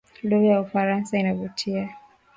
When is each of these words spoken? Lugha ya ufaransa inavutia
Lugha 0.23 0.45
ya 0.51 0.61
ufaransa 0.61 1.17
inavutia 1.17 1.95